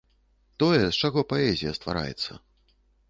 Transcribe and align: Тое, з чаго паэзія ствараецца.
Тое, 0.61 0.79
з 0.87 0.95
чаго 1.05 1.25
паэзія 1.33 1.75
ствараецца. 1.79 2.31